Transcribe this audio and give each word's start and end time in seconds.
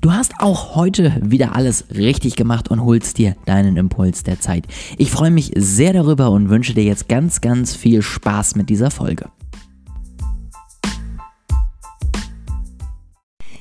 Du 0.00 0.12
hast 0.12 0.34
auch 0.38 0.76
heute 0.76 1.18
wieder 1.24 1.56
alles 1.56 1.86
richtig 1.90 2.36
gemacht 2.36 2.70
und 2.70 2.84
holst 2.84 3.18
dir 3.18 3.34
deinen 3.46 3.76
Impuls 3.76 4.22
der 4.22 4.38
Zeit. 4.38 4.64
Ich 4.96 5.10
freue 5.10 5.32
mich 5.32 5.50
sehr 5.56 5.92
darüber 5.92 6.30
und 6.30 6.50
wünsche 6.50 6.72
dir 6.72 6.84
jetzt 6.84 7.08
ganz, 7.08 7.40
ganz 7.40 7.74
viel 7.74 8.00
Spaß 8.00 8.54
mit 8.54 8.70
dieser 8.70 8.92
Folge. 8.92 9.28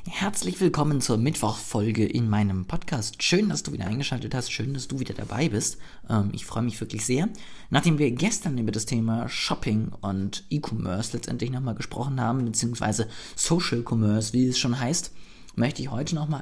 Herzlich 0.05 0.61
willkommen 0.61 1.01
zur 1.01 1.17
Mittwochfolge 1.17 2.05
in 2.05 2.29
meinem 2.29 2.65
Podcast. 2.65 3.23
Schön, 3.23 3.49
dass 3.49 3.63
du 3.63 3.71
wieder 3.71 3.87
eingeschaltet 3.87 4.35
hast. 4.35 4.51
Schön, 4.51 4.75
dass 4.75 4.87
du 4.87 4.99
wieder 4.99 5.15
dabei 5.15 5.49
bist. 5.49 5.79
Ähm, 6.07 6.29
ich 6.33 6.45
freue 6.45 6.63
mich 6.63 6.79
wirklich 6.79 7.03
sehr. 7.03 7.29
Nachdem 7.71 7.97
wir 7.97 8.11
gestern 8.11 8.59
über 8.59 8.71
das 8.71 8.85
Thema 8.85 9.27
Shopping 9.27 9.91
und 10.01 10.43
E-Commerce 10.51 11.17
letztendlich 11.17 11.49
nochmal 11.49 11.75
gesprochen 11.75 12.21
haben, 12.21 12.45
beziehungsweise 12.45 13.07
Social 13.35 13.83
Commerce, 13.87 14.33
wie 14.33 14.47
es 14.47 14.59
schon 14.59 14.79
heißt, 14.79 15.11
möchte 15.57 15.81
ich 15.81 15.91
heute 15.91 16.15
nochmal 16.15 16.41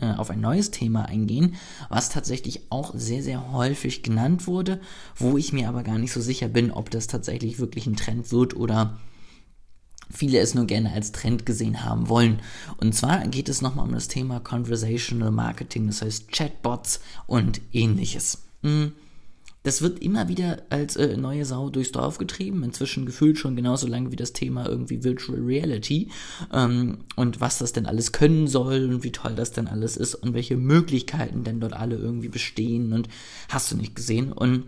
äh, 0.00 0.12
auf 0.12 0.30
ein 0.30 0.40
neues 0.40 0.70
Thema 0.70 1.06
eingehen, 1.06 1.56
was 1.88 2.10
tatsächlich 2.10 2.70
auch 2.70 2.92
sehr, 2.94 3.22
sehr 3.22 3.52
häufig 3.52 4.02
genannt 4.02 4.46
wurde, 4.46 4.80
wo 5.16 5.36
ich 5.36 5.52
mir 5.52 5.68
aber 5.68 5.82
gar 5.82 5.98
nicht 5.98 6.12
so 6.12 6.20
sicher 6.20 6.48
bin, 6.48 6.70
ob 6.70 6.90
das 6.90 7.06
tatsächlich 7.06 7.58
wirklich 7.58 7.86
ein 7.86 7.96
Trend 7.96 8.30
wird 8.30 8.54
oder 8.54 8.98
viele 10.10 10.38
es 10.38 10.54
nur 10.54 10.66
gerne 10.66 10.92
als 10.92 11.12
Trend 11.12 11.46
gesehen 11.46 11.84
haben 11.84 12.08
wollen. 12.08 12.40
Und 12.76 12.94
zwar 12.94 13.26
geht 13.28 13.48
es 13.48 13.62
nochmal 13.62 13.86
um 13.86 13.94
das 13.94 14.08
Thema 14.08 14.40
Conversational 14.40 15.30
Marketing, 15.30 15.86
das 15.86 16.02
heißt 16.02 16.30
Chatbots 16.30 17.00
und 17.26 17.60
ähnliches. 17.72 18.42
Hm. 18.62 18.92
Das 19.62 19.82
wird 19.82 19.98
immer 19.98 20.28
wieder 20.28 20.62
als 20.70 20.96
äh, 20.96 21.16
neue 21.18 21.44
Sau 21.44 21.68
durchs 21.68 21.92
Dorf 21.92 22.16
getrieben, 22.16 22.62
inzwischen 22.62 23.04
gefühlt 23.04 23.38
schon 23.38 23.56
genauso 23.56 23.86
lange 23.86 24.10
wie 24.10 24.16
das 24.16 24.32
Thema 24.32 24.66
irgendwie 24.66 25.04
Virtual 25.04 25.38
Reality 25.38 26.08
ähm, 26.52 26.98
und 27.14 27.42
was 27.42 27.58
das 27.58 27.72
denn 27.72 27.84
alles 27.84 28.12
können 28.12 28.48
soll 28.48 28.88
und 28.88 29.04
wie 29.04 29.12
toll 29.12 29.34
das 29.34 29.52
denn 29.52 29.68
alles 29.68 29.98
ist 29.98 30.14
und 30.14 30.32
welche 30.32 30.56
Möglichkeiten 30.56 31.44
denn 31.44 31.60
dort 31.60 31.74
alle 31.74 31.96
irgendwie 31.96 32.28
bestehen 32.28 32.94
und 32.94 33.08
hast 33.50 33.70
du 33.70 33.76
nicht 33.76 33.94
gesehen 33.94 34.32
und 34.32 34.64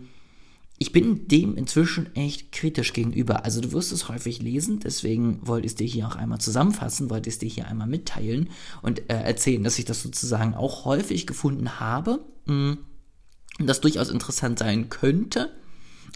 ich 0.77 0.91
bin 0.91 1.27
dem 1.27 1.55
inzwischen 1.55 2.13
echt 2.15 2.51
kritisch 2.51 2.93
gegenüber. 2.93 3.45
Also 3.45 3.61
du 3.61 3.71
wirst 3.71 3.91
es 3.93 4.09
häufig 4.09 4.41
lesen, 4.41 4.79
deswegen 4.79 5.39
wollte 5.41 5.65
ich 5.65 5.71
es 5.73 5.75
dir 5.77 5.87
hier 5.87 6.07
auch 6.07 6.15
einmal 6.15 6.39
zusammenfassen, 6.39 7.09
wollte 7.09 7.29
ich 7.29 7.35
es 7.35 7.39
dir 7.39 7.49
hier 7.49 7.67
einmal 7.67 7.87
mitteilen 7.87 8.49
und 8.81 9.09
äh, 9.09 9.21
erzählen, 9.21 9.63
dass 9.63 9.79
ich 9.79 9.85
das 9.85 10.03
sozusagen 10.03 10.55
auch 10.55 10.85
häufig 10.85 11.25
gefunden 11.25 11.79
habe. 11.79 12.19
Mh, 12.45 12.53
hm 12.53 12.77
das 13.59 13.81
durchaus 13.81 14.09
interessant 14.09 14.59
sein 14.59 14.89
könnte, 14.89 15.51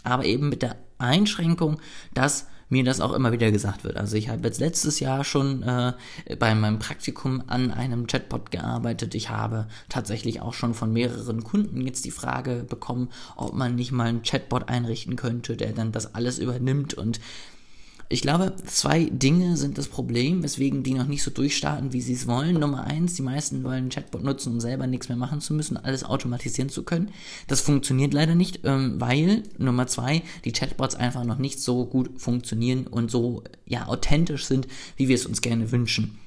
aber 0.04 0.24
eben 0.24 0.48
mit 0.48 0.62
der 0.62 0.76
Einschränkung, 0.98 1.80
dass 2.14 2.46
mir 2.70 2.84
das 2.84 3.00
auch 3.00 3.12
immer 3.12 3.32
wieder 3.32 3.50
gesagt 3.50 3.84
wird. 3.84 3.96
Also 3.96 4.16
ich 4.16 4.28
habe 4.28 4.46
jetzt 4.46 4.60
letztes 4.60 5.00
Jahr 5.00 5.24
schon 5.24 5.62
äh, 5.62 5.94
bei 6.38 6.54
meinem 6.54 6.78
Praktikum 6.78 7.42
an 7.46 7.70
einem 7.70 8.06
Chatbot 8.06 8.50
gearbeitet. 8.50 9.14
Ich 9.14 9.30
habe 9.30 9.68
tatsächlich 9.88 10.42
auch 10.42 10.54
schon 10.54 10.74
von 10.74 10.92
mehreren 10.92 11.44
Kunden 11.44 11.80
jetzt 11.80 12.04
die 12.04 12.10
Frage 12.10 12.66
bekommen, 12.68 13.08
ob 13.36 13.54
man 13.54 13.74
nicht 13.74 13.92
mal 13.92 14.08
einen 14.08 14.22
Chatbot 14.22 14.68
einrichten 14.68 15.16
könnte, 15.16 15.56
der 15.56 15.72
dann 15.72 15.92
das 15.92 16.14
alles 16.14 16.38
übernimmt 16.38 16.94
und 16.94 17.20
ich 18.10 18.22
glaube, 18.22 18.54
zwei 18.64 19.04
Dinge 19.04 19.56
sind 19.58 19.76
das 19.76 19.88
Problem, 19.88 20.42
weswegen 20.42 20.82
die 20.82 20.94
noch 20.94 21.06
nicht 21.06 21.22
so 21.22 21.30
durchstarten, 21.30 21.92
wie 21.92 22.00
sie 22.00 22.14
es 22.14 22.26
wollen. 22.26 22.58
Nummer 22.58 22.84
eins, 22.84 23.14
die 23.14 23.22
meisten 23.22 23.62
wollen 23.64 23.90
Chatbot 23.90 24.24
nutzen, 24.24 24.54
um 24.54 24.60
selber 24.60 24.86
nichts 24.86 25.08
mehr 25.08 25.18
machen 25.18 25.42
zu 25.42 25.52
müssen, 25.52 25.76
alles 25.76 26.04
automatisieren 26.04 26.70
zu 26.70 26.84
können. 26.84 27.10
Das 27.48 27.60
funktioniert 27.60 28.14
leider 28.14 28.34
nicht, 28.34 28.60
ähm, 28.64 28.98
weil, 28.98 29.42
Nummer 29.58 29.86
zwei, 29.88 30.22
die 30.46 30.52
Chatbots 30.52 30.94
einfach 30.94 31.24
noch 31.24 31.38
nicht 31.38 31.60
so 31.60 31.84
gut 31.84 32.18
funktionieren 32.18 32.86
und 32.86 33.10
so, 33.10 33.44
ja, 33.66 33.86
authentisch 33.88 34.46
sind, 34.46 34.68
wie 34.96 35.08
wir 35.08 35.14
es 35.14 35.26
uns 35.26 35.42
gerne 35.42 35.70
wünschen. 35.70 36.18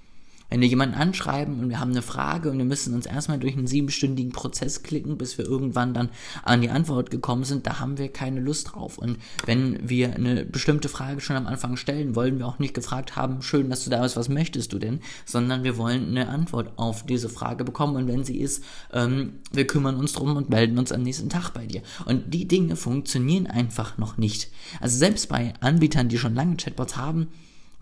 Wenn 0.52 0.60
wir 0.60 0.68
jemanden 0.68 0.96
anschreiben 0.96 1.62
und 1.62 1.70
wir 1.70 1.80
haben 1.80 1.92
eine 1.92 2.02
Frage 2.02 2.52
und 2.52 2.58
wir 2.58 2.66
müssen 2.66 2.94
uns 2.94 3.06
erstmal 3.06 3.40
durch 3.40 3.56
einen 3.56 3.68
siebenstündigen 3.68 4.34
Prozess 4.34 4.84
klicken, 4.84 5.18
bis 5.18 5.38
wir 5.38 5.46
irgendwann 5.46 5.94
dann 5.94 6.10
an 6.44 6.60
die 6.60 6.70
Antwort 6.70 7.10
gekommen 7.10 7.46
sind, 7.46 7.66
da 7.66 7.80
haben 7.80 7.98
wir 7.98 8.12
keine 8.12 8.42
Lust 8.42 8.74
drauf. 8.74 8.98
Und 8.98 9.18
wenn 9.46 9.80
wir 9.88 10.14
eine 10.14 10.44
bestimmte 10.44 10.90
Frage 10.90 11.22
schon 11.22 11.38
am 11.38 11.48
Anfang 11.48 11.78
stellen, 11.78 12.18
wollen 12.18 12.38
wir 12.38 12.48
auch 12.48 12.60
nicht 12.60 12.74
gefragt 12.74 13.16
haben, 13.16 13.42
schön, 13.42 13.70
dass 13.70 13.86
du 13.86 13.90
da 13.90 14.02
bist, 14.02 14.18
was 14.18 14.28
möchtest 14.28 14.74
du 14.74 14.80
denn, 14.80 15.00
sondern 15.26 15.64
wir 15.64 15.78
wollen 15.78 16.10
eine 16.10 16.28
Antwort 16.28 16.74
auf 16.76 17.06
diese 17.06 17.30
Frage 17.30 17.64
bekommen 17.64 17.96
und 17.96 18.10
wenn 18.10 18.26
sie 18.26 18.38
ist, 18.38 18.62
ähm, 18.92 19.40
wir 19.54 19.66
kümmern 19.66 19.96
uns 19.96 20.12
drum 20.12 20.36
und 20.36 20.50
melden 20.50 20.78
uns 20.78 20.92
am 20.92 21.04
nächsten 21.04 21.30
Tag 21.30 21.52
bei 21.52 21.66
dir. 21.66 21.82
Und 22.06 22.34
die 22.34 22.50
Dinge 22.50 22.76
funktionieren 22.76 23.48
einfach 23.48 23.98
noch 23.98 24.18
nicht. 24.18 24.50
Also 24.82 24.98
selbst 24.98 25.30
bei 25.30 25.54
Anbietern, 25.62 26.10
die 26.10 26.18
schon 26.18 26.36
lange 26.36 26.58
Chatbots 26.58 26.98
haben, 26.98 27.30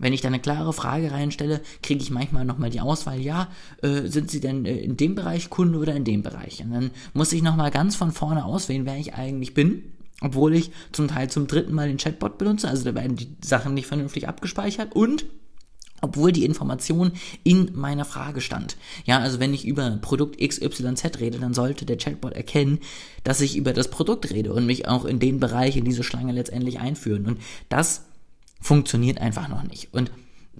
wenn 0.00 0.12
ich 0.12 0.22
da 0.22 0.28
eine 0.28 0.40
klare 0.40 0.72
Frage 0.72 1.12
reinstelle, 1.12 1.60
kriege 1.82 2.02
ich 2.02 2.10
manchmal 2.10 2.44
nochmal 2.44 2.70
die 2.70 2.80
Auswahl, 2.80 3.20
ja, 3.20 3.48
äh, 3.82 4.08
sind 4.08 4.30
Sie 4.30 4.40
denn 4.40 4.64
äh, 4.64 4.76
in 4.76 4.96
dem 4.96 5.14
Bereich 5.14 5.50
Kunde 5.50 5.78
oder 5.78 5.94
in 5.94 6.04
dem 6.04 6.22
Bereich? 6.22 6.62
Und 6.64 6.72
dann 6.72 6.90
muss 7.12 7.32
ich 7.32 7.42
nochmal 7.42 7.70
ganz 7.70 7.94
von 7.94 8.10
vorne 8.10 8.44
auswählen, 8.44 8.86
wer 8.86 8.96
ich 8.96 9.14
eigentlich 9.14 9.54
bin. 9.54 9.84
Obwohl 10.22 10.54
ich 10.54 10.70
zum 10.92 11.08
Teil 11.08 11.30
zum 11.30 11.46
dritten 11.46 11.72
Mal 11.72 11.88
den 11.88 11.96
Chatbot 11.96 12.36
benutze, 12.36 12.68
also 12.68 12.84
da 12.84 12.94
werden 12.94 13.16
die 13.16 13.36
Sachen 13.42 13.72
nicht 13.72 13.86
vernünftig 13.86 14.28
abgespeichert 14.28 14.94
und 14.94 15.24
obwohl 16.02 16.32
die 16.32 16.44
Information 16.44 17.12
in 17.44 17.70
meiner 17.74 18.04
Frage 18.04 18.40
stand. 18.40 18.76
Ja, 19.04 19.18
also 19.18 19.40
wenn 19.40 19.54
ich 19.54 19.66
über 19.66 19.90
Produkt 20.00 20.40
XYZ 20.40 21.20
rede, 21.20 21.38
dann 21.38 21.54
sollte 21.54 21.84
der 21.84 21.98
Chatbot 21.98 22.32
erkennen, 22.32 22.80
dass 23.24 23.40
ich 23.40 23.56
über 23.56 23.72
das 23.72 23.88
Produkt 23.88 24.30
rede 24.30 24.52
und 24.52 24.66
mich 24.66 24.88
auch 24.88 25.04
in 25.04 25.18
den 25.18 25.40
Bereich, 25.40 25.76
in 25.76 25.84
diese 25.84 26.02
Schlange 26.02 26.32
letztendlich 26.32 26.80
einführen. 26.80 27.26
Und 27.26 27.38
das 27.68 28.06
funktioniert 28.60 29.20
einfach 29.20 29.48
noch 29.48 29.62
nicht. 29.64 29.92
Und 29.92 30.10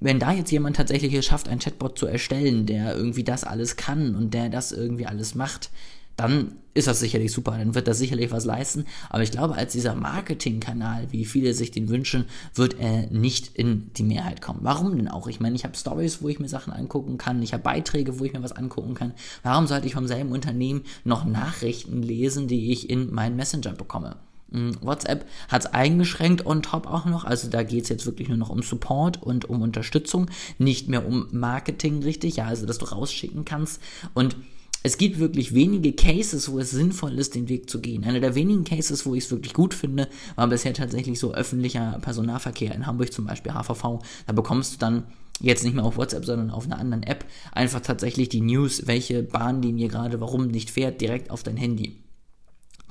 wenn 0.00 0.19
da 0.19 0.33
jetzt 0.33 0.50
jemand 0.50 0.77
tatsächlich 0.77 1.12
es 1.12 1.27
schafft, 1.27 1.49
einen 1.49 1.61
Chatbot 1.61 1.99
zu 1.99 2.06
erstellen, 2.06 2.66
der 2.66 2.97
irgendwie 2.97 3.25
das 3.25 3.44
alles 3.44 3.77
kann 3.77 4.15
und 4.15 4.33
der 4.33 4.49
das 4.49 4.72
irgendwie 4.72 5.06
alles 5.06 5.34
macht, 5.34 5.71
dann 6.16 6.56
ist 6.75 6.87
das 6.87 7.00
sicherlich 7.00 7.33
super, 7.33 7.53
dann 7.53 7.75
wird 7.75 7.89
das 7.89 7.99
sicherlich 7.99 8.31
was 8.31 8.44
leisten. 8.44 8.84
Aber 9.09 9.22
ich 9.22 9.31
glaube, 9.31 9.55
als 9.55 9.72
dieser 9.72 9.94
Marketingkanal, 9.94 11.10
wie 11.10 11.25
viele 11.25 11.55
sich 11.55 11.71
den 11.71 11.89
wünschen, 11.89 12.27
wird 12.55 12.78
er 12.78 13.06
nicht 13.09 13.56
in 13.56 13.91
die 13.94 14.03
Mehrheit 14.03 14.41
kommen. 14.41 14.60
Warum 14.62 14.97
denn 14.97 15.09
auch? 15.09 15.27
Ich 15.28 15.41
meine, 15.41 15.56
ich 15.56 15.65
habe 15.65 15.77
Stories, 15.77 16.22
wo 16.22 16.28
ich 16.28 16.39
mir 16.39 16.49
Sachen 16.49 16.72
angucken 16.72 17.19
kann, 17.19 17.43
ich 17.43 17.53
habe 17.53 17.62
Beiträge, 17.62 18.19
wo 18.19 18.25
ich 18.25 18.33
mir 18.33 18.43
was 18.43 18.53
angucken 18.53 18.94
kann. 18.94 19.15
Warum 19.43 19.66
sollte 19.66 19.87
ich 19.87 19.94
vom 19.94 20.06
selben 20.06 20.31
Unternehmen 20.31 20.83
noch 21.05 21.25
Nachrichten 21.25 22.03
lesen, 22.03 22.49
die 22.49 22.71
ich 22.71 22.89
in 22.89 23.12
meinen 23.12 23.37
Messenger 23.37 23.72
bekomme? 23.72 24.16
Mm, 24.50 24.72
WhatsApp 24.81 25.27
hat 25.49 25.65
es 25.65 25.72
eingeschränkt 25.72 26.47
on 26.47 26.62
top 26.62 26.87
auch 26.87 27.06
noch. 27.06 27.25
Also 27.25 27.49
da 27.49 27.62
geht 27.62 27.84
es 27.84 27.88
jetzt 27.88 28.06
wirklich 28.06 28.28
nur 28.28 28.38
noch 28.38 28.50
um 28.50 28.62
Support 28.62 29.22
und 29.22 29.49
um 29.49 29.62
Unterstützung, 29.62 30.31
nicht 30.59 30.88
mehr 30.88 31.06
um 31.06 31.27
Marketing 31.31 32.03
richtig, 32.03 32.37
ja, 32.37 32.47
also 32.47 32.66
dass 32.66 32.78
du 32.78 32.87
rausschicken 32.87 33.44
kannst. 33.44 33.81
Und 34.15 34.37
es 34.83 34.97
gibt 34.97 35.19
wirklich 35.19 35.55
wenige 35.55 35.93
Cases, 35.93 36.50
wo 36.50 36.59
es 36.59 36.71
sinnvoll 36.71 37.19
ist, 37.19 37.34
den 37.34 37.49
Weg 37.49 37.69
zu 37.69 37.81
gehen. 37.81 38.05
Einer 38.05 38.21
der 38.21 38.34
wenigen 38.34 38.65
Cases, 38.65 39.05
wo 39.05 39.15
ich 39.15 39.25
es 39.25 39.31
wirklich 39.31 39.53
gut 39.53 39.75
finde, 39.75 40.09
war 40.37 40.49
bisher 40.49 40.72
tatsächlich 40.72 41.19
so 41.21 41.34
öffentlicher 41.34 41.99
Personennahverkehr 42.00 42.75
in 42.75 42.87
Hamburg, 42.87 43.12
zum 43.12 43.27
Beispiel 43.27 43.53
HVV. 43.53 43.99
Da 44.27 44.33
bekommst 44.33 44.75
du 44.75 44.78
dann 44.78 45.05
jetzt 45.39 45.65
nicht 45.65 45.75
mehr 45.75 45.84
auf 45.84 45.99
WhatsApp, 45.99 46.25
sondern 46.25 46.50
auf 46.50 46.65
einer 46.65 46.78
anderen 46.78 47.03
App 47.03 47.27
einfach 47.53 47.81
tatsächlich 47.81 48.31
die 48.31 48.41
News, 48.41 48.87
welche 48.87 49.22
Bahnlinie 49.22 49.89
gerade 49.89 50.21
warum 50.21 50.49
nicht 50.49 50.71
fährt, 50.71 51.00
direkt 51.00 51.31
auf 51.31 51.43
dein 51.43 51.59
Handy. 51.59 52.00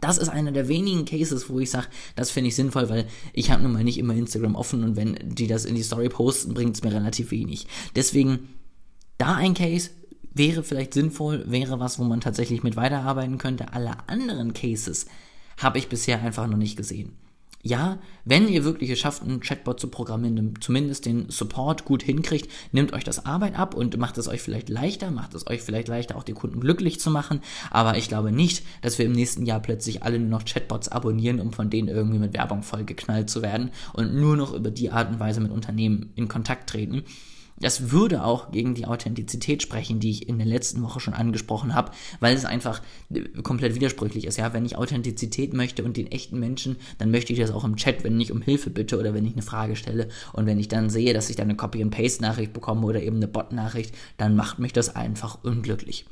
Das 0.01 0.17
ist 0.17 0.29
einer 0.29 0.51
der 0.51 0.67
wenigen 0.67 1.05
Cases, 1.05 1.49
wo 1.49 1.59
ich 1.59 1.69
sage, 1.69 1.87
das 2.15 2.31
finde 2.31 2.49
ich 2.49 2.55
sinnvoll, 2.55 2.89
weil 2.89 3.07
ich 3.33 3.51
habe 3.51 3.63
nun 3.63 3.73
mal 3.73 3.83
nicht 3.83 3.97
immer 3.97 4.13
Instagram 4.13 4.55
offen 4.55 4.83
und 4.83 4.95
wenn 4.95 5.17
die 5.23 5.47
das 5.47 5.65
in 5.65 5.75
die 5.75 5.83
Story 5.83 6.09
posten, 6.09 6.53
bringt 6.53 6.75
es 6.75 6.83
mir 6.83 6.93
relativ 6.93 7.31
wenig. 7.31 7.67
Deswegen, 7.95 8.49
da 9.17 9.35
ein 9.35 9.53
Case 9.53 9.89
wäre 10.33 10.63
vielleicht 10.63 10.93
sinnvoll, 10.93 11.43
wäre 11.47 11.79
was, 11.79 11.99
wo 11.99 12.03
man 12.03 12.21
tatsächlich 12.21 12.63
mit 12.63 12.75
weiterarbeiten 12.75 13.37
könnte. 13.37 13.73
Alle 13.73 13.97
anderen 14.07 14.53
Cases 14.53 15.07
habe 15.57 15.77
ich 15.77 15.89
bisher 15.89 16.21
einfach 16.21 16.47
noch 16.47 16.57
nicht 16.57 16.77
gesehen 16.77 17.13
ja, 17.61 17.99
wenn 18.23 18.47
ihr 18.47 18.63
wirklich 18.63 18.89
es 18.89 18.99
schafft, 18.99 19.21
einen 19.21 19.41
Chatbot 19.41 19.79
zu 19.79 19.89
programmieren, 19.89 20.53
zumindest 20.61 21.05
den 21.05 21.29
Support 21.29 21.83
gut 21.83 22.01
hinkriegt, 22.01 22.49
nehmt 22.71 22.93
euch 22.93 23.03
das 23.03 23.25
Arbeit 23.25 23.59
ab 23.59 23.73
und 23.73 23.97
macht 23.97 24.17
es 24.17 24.29
euch 24.29 24.41
vielleicht 24.41 24.69
leichter, 24.69 25.11
macht 25.11 25.33
es 25.33 25.45
euch 25.47 25.61
vielleicht 25.61 25.89
leichter, 25.89 26.15
auch 26.15 26.23
die 26.23 26.33
Kunden 26.33 26.61
glücklich 26.61 27.01
zu 27.01 27.11
machen. 27.11 27.41
Aber 27.69 27.97
ich 27.97 28.07
glaube 28.07 28.31
nicht, 28.31 28.63
dass 28.81 28.97
wir 28.97 29.05
im 29.05 29.11
nächsten 29.11 29.45
Jahr 29.45 29.59
plötzlich 29.59 30.03
alle 30.03 30.19
nur 30.19 30.29
noch 30.29 30.45
Chatbots 30.45 30.87
abonnieren, 30.87 31.41
um 31.41 31.51
von 31.51 31.69
denen 31.69 31.89
irgendwie 31.89 32.19
mit 32.19 32.33
Werbung 32.33 32.63
vollgeknallt 32.63 33.29
zu 33.29 33.41
werden 33.41 33.71
und 33.91 34.15
nur 34.15 34.37
noch 34.37 34.53
über 34.53 34.71
die 34.71 34.91
Art 34.91 35.09
und 35.09 35.19
Weise 35.19 35.41
mit 35.41 35.51
Unternehmen 35.51 36.13
in 36.15 36.29
Kontakt 36.29 36.69
treten. 36.69 37.03
Das 37.61 37.91
würde 37.91 38.23
auch 38.23 38.51
gegen 38.51 38.75
die 38.75 38.85
Authentizität 38.85 39.61
sprechen, 39.61 39.99
die 39.99 40.11
ich 40.11 40.29
in 40.29 40.37
der 40.37 40.47
letzten 40.47 40.81
Woche 40.81 40.99
schon 40.99 41.13
angesprochen 41.13 41.75
habe, 41.75 41.91
weil 42.19 42.35
es 42.35 42.45
einfach 42.45 42.81
äh, 43.09 43.21
komplett 43.41 43.75
widersprüchlich 43.75 44.25
ist. 44.25 44.37
Ja, 44.37 44.53
wenn 44.53 44.65
ich 44.65 44.77
Authentizität 44.77 45.53
möchte 45.53 45.83
und 45.83 45.97
den 45.97 46.11
echten 46.11 46.39
Menschen, 46.39 46.77
dann 46.97 47.11
möchte 47.11 47.33
ich 47.33 47.39
das 47.39 47.51
auch 47.51 47.63
im 47.63 47.75
Chat, 47.75 48.03
wenn 48.03 48.19
ich 48.19 48.31
um 48.31 48.41
Hilfe 48.41 48.69
bitte 48.69 48.99
oder 48.99 49.13
wenn 49.13 49.25
ich 49.25 49.33
eine 49.33 49.41
Frage 49.41 49.75
stelle. 49.75 50.09
Und 50.33 50.45
wenn 50.45 50.59
ich 50.59 50.67
dann 50.67 50.89
sehe, 50.89 51.13
dass 51.13 51.29
ich 51.29 51.35
dann 51.35 51.49
eine 51.49 51.57
Copy-and-Paste-Nachricht 51.57 52.53
bekomme 52.53 52.85
oder 52.85 53.01
eben 53.01 53.17
eine 53.17 53.27
Bot-Nachricht, 53.27 53.93
dann 54.17 54.35
macht 54.35 54.59
mich 54.59 54.73
das 54.73 54.95
einfach 54.95 55.43
unglücklich. 55.43 56.05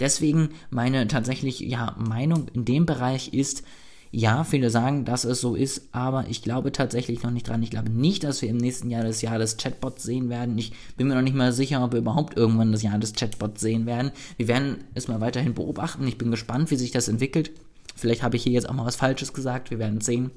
Deswegen 0.00 0.50
meine 0.70 1.08
tatsächlich 1.08 1.60
ja 1.60 1.96
Meinung 1.98 2.46
in 2.54 2.64
dem 2.64 2.86
Bereich 2.86 3.34
ist, 3.34 3.64
Ja, 4.10 4.44
viele 4.44 4.70
sagen, 4.70 5.04
dass 5.04 5.24
es 5.24 5.40
so 5.40 5.54
ist, 5.54 5.88
aber 5.92 6.26
ich 6.28 6.42
glaube 6.42 6.72
tatsächlich 6.72 7.22
noch 7.22 7.30
nicht 7.30 7.48
dran. 7.48 7.62
Ich 7.62 7.70
glaube 7.70 7.90
nicht, 7.90 8.24
dass 8.24 8.40
wir 8.40 8.48
im 8.48 8.56
nächsten 8.56 8.90
Jahr 8.90 9.02
das 9.02 9.20
Jahr 9.20 9.38
des 9.38 9.58
Chatbots 9.58 10.02
sehen 10.02 10.30
werden. 10.30 10.56
Ich 10.56 10.72
bin 10.96 11.08
mir 11.08 11.14
noch 11.14 11.22
nicht 11.22 11.36
mal 11.36 11.52
sicher, 11.52 11.84
ob 11.84 11.92
wir 11.92 11.98
überhaupt 11.98 12.36
irgendwann 12.36 12.72
das 12.72 12.82
Jahr 12.82 12.98
des 12.98 13.12
Chatbots 13.12 13.60
sehen 13.60 13.84
werden. 13.84 14.10
Wir 14.38 14.48
werden 14.48 14.84
es 14.94 15.08
mal 15.08 15.20
weiterhin 15.20 15.54
beobachten. 15.54 16.06
Ich 16.06 16.16
bin 16.16 16.30
gespannt, 16.30 16.70
wie 16.70 16.76
sich 16.76 16.90
das 16.90 17.08
entwickelt. 17.08 17.50
Vielleicht 17.96 18.22
habe 18.22 18.36
ich 18.36 18.44
hier 18.44 18.52
jetzt 18.52 18.68
auch 18.68 18.74
mal 18.74 18.86
was 18.86 18.96
Falsches 18.96 19.34
gesagt. 19.34 19.70
Wir 19.70 19.78
werden 19.78 20.00
sehen. 20.00 20.30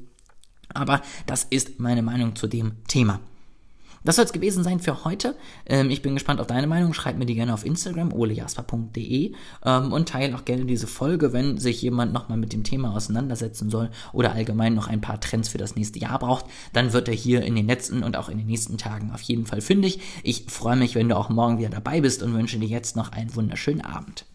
Aber 0.73 1.01
das 1.25 1.45
ist 1.49 1.79
meine 1.79 2.01
Meinung 2.01 2.35
zu 2.35 2.47
dem 2.47 2.83
Thema. 2.87 3.19
Das 4.03 4.15
soll 4.15 4.25
es 4.25 4.33
gewesen 4.33 4.63
sein 4.63 4.79
für 4.79 5.05
heute. 5.05 5.35
Ähm, 5.67 5.89
ich 5.89 6.01
bin 6.01 6.15
gespannt 6.15 6.39
auf 6.39 6.47
deine 6.47 6.67
Meinung. 6.67 6.93
Schreib 6.93 7.17
mir 7.17 7.25
die 7.25 7.35
gerne 7.35 7.53
auf 7.53 7.65
Instagram, 7.65 8.11
olejasper.de 8.13 9.33
ähm, 9.65 9.93
und 9.93 10.09
teile 10.09 10.35
auch 10.35 10.45
gerne 10.45 10.65
diese 10.65 10.87
Folge, 10.87 11.33
wenn 11.33 11.57
sich 11.57 11.81
jemand 11.81 12.13
nochmal 12.13 12.37
mit 12.37 12.53
dem 12.53 12.63
Thema 12.63 12.95
auseinandersetzen 12.95 13.69
soll 13.69 13.91
oder 14.11 14.33
allgemein 14.33 14.73
noch 14.73 14.87
ein 14.87 15.01
paar 15.01 15.19
Trends 15.19 15.49
für 15.49 15.57
das 15.57 15.75
nächste 15.75 15.99
Jahr 15.99 16.17
braucht. 16.19 16.45
Dann 16.73 16.93
wird 16.93 17.07
er 17.07 17.13
hier 17.13 17.43
in 17.43 17.55
den 17.55 17.67
letzten 17.67 18.03
und 18.03 18.17
auch 18.17 18.29
in 18.29 18.37
den 18.37 18.47
nächsten 18.47 18.77
Tagen 18.77 19.11
auf 19.11 19.21
jeden 19.21 19.45
Fall 19.45 19.61
fündig. 19.61 19.99
Ich 20.23 20.45
freue 20.47 20.75
mich, 20.75 20.95
wenn 20.95 21.09
du 21.09 21.17
auch 21.17 21.29
morgen 21.29 21.59
wieder 21.59 21.69
dabei 21.69 22.01
bist 22.01 22.23
und 22.23 22.33
wünsche 22.33 22.57
dir 22.57 22.67
jetzt 22.67 22.95
noch 22.95 23.11
einen 23.11 23.35
wunderschönen 23.35 23.81
Abend. 23.81 24.25